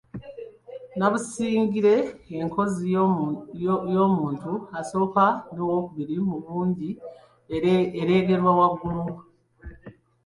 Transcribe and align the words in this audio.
nnabusigire 0.95 1.95
enkozi 2.39 2.85
ey’omuntu 3.91 4.51
asooka 4.79 5.25
n’ow’okubiri 5.53 6.15
mu 6.27 6.35
bungi 6.43 6.89
ereegerwa 8.01 8.51
waggulu 8.59 9.03